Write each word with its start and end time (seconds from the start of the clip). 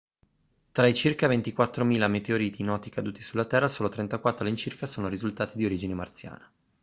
tra 0.71 0.87
i 0.87 0.95
circa 0.95 1.27
24.000 1.27 2.07
meteoriti 2.09 2.63
noti 2.63 2.89
caduti 2.89 3.21
sulla 3.21 3.45
terra 3.45 3.67
solo 3.67 3.87
34 3.87 4.43
all'incirca 4.43 4.87
sono 4.87 5.07
risultati 5.09 5.55
di 5.57 5.65
origine 5.65 5.93
marziana 5.93 6.51